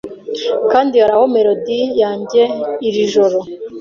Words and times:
Kandi 0.71 0.95
haraho 1.03 1.25
melody 1.35 1.79
yanjye 2.01 2.41
iri 2.87 3.03
joro... 3.13 3.37